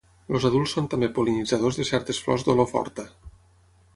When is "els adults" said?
0.37-0.71